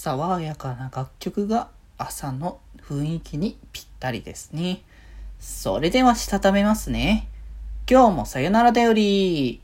[0.00, 4.82] 爽やかな楽曲が朝の雰囲気にぴったりですね。
[5.40, 7.26] それではしたためますね。
[7.90, 9.60] 今日もさよならだより。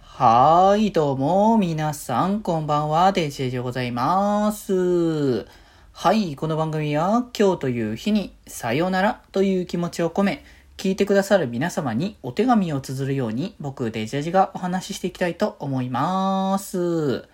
[0.00, 5.46] はーい、どうも、皆さん、こんばんは、デジェジでございます。
[5.92, 10.44] はい、この番組は、今日という日に、さよならという気持ちを込め、
[10.76, 17.28] 聞いてくださる皆様にお手紙を綴るように、僕、デジェジがお話ししていきたいと思います。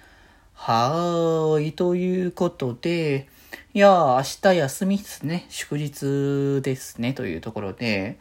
[0.54, 1.72] はーい。
[1.72, 3.28] ということで、
[3.74, 3.88] いや
[4.18, 5.46] 明日休みですね。
[5.48, 7.14] 祝日ですね。
[7.14, 8.18] というところで、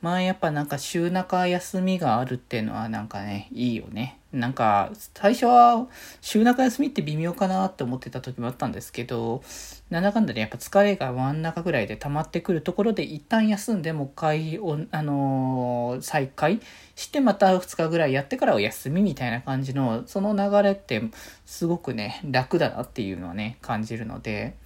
[0.00, 4.18] まあやっぱなんか週中休みがあるっていうのはなんかね、いいよね。
[4.32, 5.86] なんか最初は
[6.22, 9.42] 週中休みって微妙かなって思ってた時もあったんですけど、
[9.90, 14.58] なんだかんだでやっぱ疲れが真ん中ぐらいで溜まってくるところで一旦休んでもう一回、
[14.90, 16.60] あのー、再開
[16.94, 21.02] してまた2日ぐらいやってからお休みみたいな感じのその流れって
[21.44, 24.56] すごくね、楽だなっていうのはね、感じるので、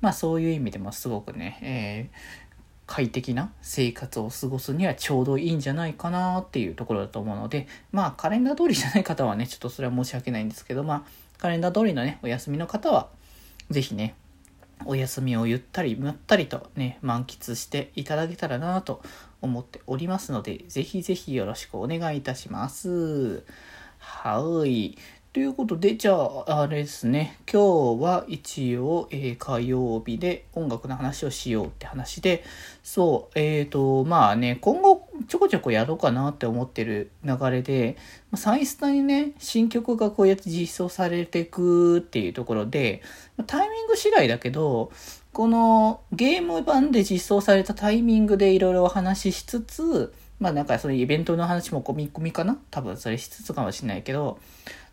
[0.00, 2.47] まあそういう意味でもすごくね、えー
[2.88, 11.02] 快適な生活を過ごすにはちょうどいいんじゃないかなっていうところだと思うので、まあカレンダー通りじゃない方はね、ちょっとそれは申し訳ないんですけど、まあ
[11.36, 13.08] カレンダー通りのね、お休みの方は、
[13.70, 14.14] ぜひね、
[14.86, 19.02] お休みをゆったりまったりとね、満喫していただけたらなと
[19.42, 23.44] 思っておりますので、ぜひぜひよろしくお願いいたします。
[23.98, 24.96] はい。
[25.34, 32.42] ということで、じゃあ、あれですね、今日は一応、えー、火曜日で音楽の話をしようって話で、
[32.82, 37.98] そう、えっ、ー、と、まあね、今後ちょこちょこやろうかなって思ってる流れで、
[38.36, 43.02] サイスタにね、新曲がこうやって実装されていくっていうところで、
[43.46, 44.90] タイミング次第だけど、
[45.34, 52.58] このゲーム版で実装されたタイミングでいろいろお話ししつつ、まあなんかそういうイベントの話も込み込みかな？
[52.70, 54.38] 多分それしつつかもしれないけど、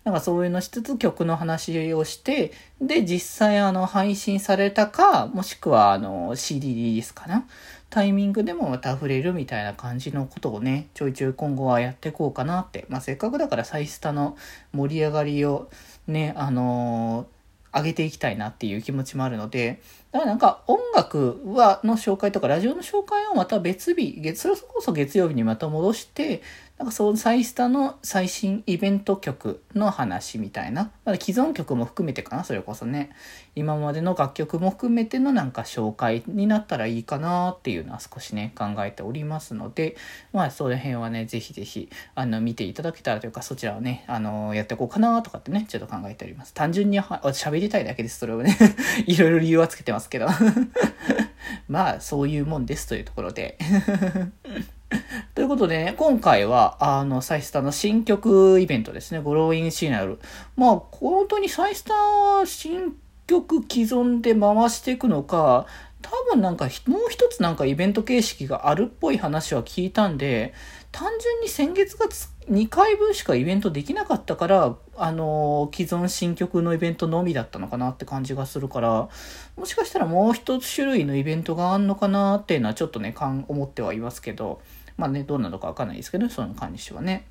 [0.03, 7.45] なんかそういうのしつつ曲の話をして、で、実際あの配信されたか、もしくはあの CD リリースかな？
[7.89, 12.85] タイミングでもまた触れるみたいな感じのことをね、ちょいちょい今後はやっていこうかなって。
[12.89, 14.37] まあせっかくだからサイスタの
[14.73, 15.69] 盛り上がりを
[16.07, 17.35] ね、あのー
[17.77, 19.81] 上げていきたいなっていう気持ちもあるので、
[20.15, 26.41] だからなんか音楽はの紹介とかラジオの紹介をまた別日、月、それこそ月曜日にまた戻して、
[26.77, 33.11] なんかそのサイスタの最新イベント曲の話みたいな、まだ既存曲も含めてかな、それこそね。
[33.55, 39.95] 今までの楽曲も含めてのなんか紹介になったらいいかなっていうのは少しね、考えておりますので、
[40.33, 46.53] まあその辺はね、ぜひぜひ、あの、見ていただけたらというか、そちらをね、あの、やっていこうかなとかってね、ちょっと考えております。
[46.53, 48.57] 単純には喋りたいだけです、それをね。
[49.07, 50.27] いろいろ理由はつけてますけど。
[51.67, 53.57] まあ、そういうもんですというところで。
[55.33, 60.19] ということでね、今回は、あの、サイスターの新曲イベントですね、グローインシナル。
[60.55, 62.95] まあ、本当にサイスターは新
[63.27, 65.65] 曲既存で回していくのか、
[66.05, 70.53] 多分なんかもう一つなんかイベント形式があるっぽい話は聞いたんで、
[70.91, 72.05] 単純に先月が
[72.47, 79.09] 2回分しかイベントできなかったから、あのー、既存新曲のイベントのみだったのかなって感じがするから、
[79.57, 84.61] もしかしたらもう一つ種類のイベントがあんのかなっていうのはちょっとね、かん思ってはいますけど、
[84.97, 87.25] まあね、どうなのかわかんないですけど、その関してはね。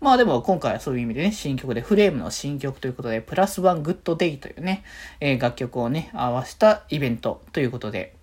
[0.00, 4.84] まあでも今回はそういう意味でね、新曲で、フレームの新曲ということで、プラスワングッドデイというね、
[5.20, 8.15] えー、楽曲をね、合わせたイベントということで、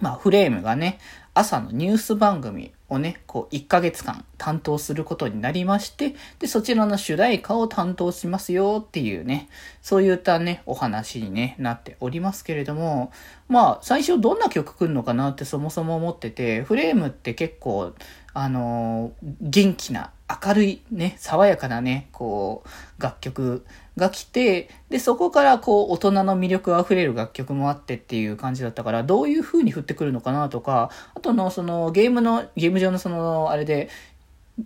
[0.00, 0.98] まあフレームがね、
[1.32, 9.48] 朝のニュース番組をね、こう1ヶ月間担当することになりまして、で、そちらの主題歌を担当しますよっていうね、
[9.80, 13.12] そういったね、お話に、ね、なっておりますけれども、
[13.48, 17.92] まあ、最初どんな曲来るのかなってそもそも思ってて、フレームって結構、
[18.34, 20.10] あのー、元気な、
[20.44, 23.64] 明るいね、爽やかなね、こう、楽曲
[23.96, 33.88] が来て、で、そこからこう、大人の魅力あふれる楽曲もあってっていう感じだったから、どういう風に振ってくるのかなとか、あとの、その、ゲームの、ゲーム上のその、あれで、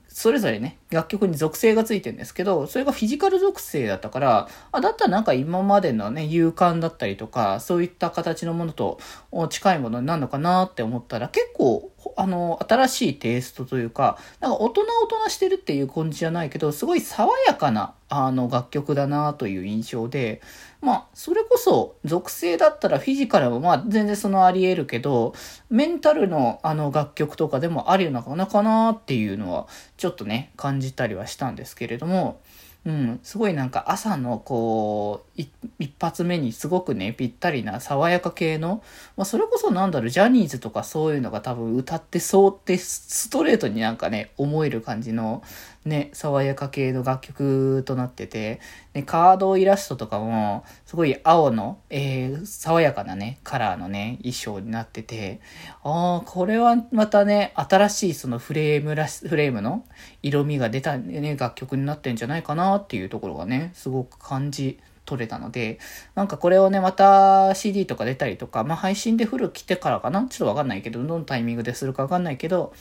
[0.09, 8.99] それぞれね、楽曲に属性がついてるんですけど、それがフィジカル属性だったから、あ、だったらなんか今までのね、勇敢だったりとか、そういった形のものと
[9.51, 20.41] 近いものになるのかなって思ったら、結構、あの、新しいテイストというか、なんか大人大人してるっていう感じじゃないけど、すごい爽やかな、あの、楽曲だなという印象で、
[20.81, 25.35] まあ、それこそ、属性だったらフィジカルもまあ、全然そのあり得るけど、
[25.71, 29.67] メンタルのあの楽曲とかでもありなのかなっていうのは、
[29.97, 32.41] ちょっとね、感じたりはしたんですけれども、
[32.87, 35.43] うん、すごいなんか朝のこう、
[35.79, 38.83] 一発目にすごくね、ぴったりな爽やか系の、
[39.17, 45.43] まあそれこそなんだろう、ジャニーズとかそういうのが多分歌ってそうってストレートになんかね、思える感じの
[45.85, 48.61] ね、爽やか系の楽曲となってて、
[48.95, 55.41] で、カードイラストとかも、すごい青の、えー、爽やかなね、カラーのね、衣装になってて、
[55.83, 59.85] ああ、これはまたね、新しいそのフレームらし、フレームの
[60.23, 65.79] 色味が出たね、楽曲になってんじゃないかなっていうところがね、すごく感じ取れたので、
[66.15, 70.27] なんかこれをね、また CD とか出たりとか、まあ配信でフル来てからかな？
[70.29, 72.73] ちょっとわかんないけど、どのタイミングでするかわかんないけど、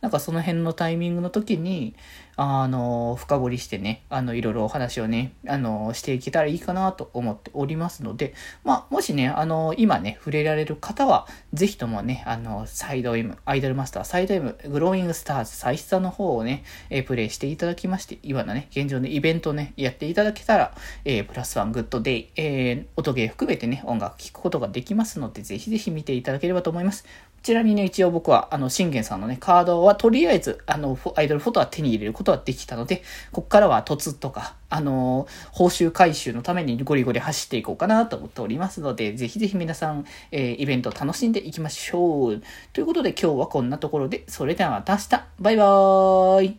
[0.00, 1.94] なんかその辺のタイミングの時に、
[2.38, 20.74] あの、深掘りしてね、あの、いろいろお話をね、あの、していけたらいいかなと思っておりますので、まあ、もしね、あの、今ね、触れられる方は、ぜひともね、あの、サイド M、アイドルマスター、サイド M、グローイングスターズ、最下の方をね、えー、プレイしていただきまして、今のね、現状のイベントね、やっていただけたら、
[21.06, 27.06] えー、プラスワングッドデイ、えー、音ゲー含めてね、音楽聴くことができますので、ぜひぜひ見ていただければと思います。
[27.42, 33.02] ちなみにね、一応僕は、あの、信玄さんのね、カードはとりあえず、あの、アイドルフォトは手に入れることとはできたので、
[33.32, 42.42] こっからは凸とか、あの、報酬回収のためにゴリゴリ走っていこうかなと思っておりますので、ぜひぜひ皆さん、えー、イベント楽しんでいきましょう。
[42.72, 46.50] ということで今日はこんなところで、それではまた明日、バイバーイ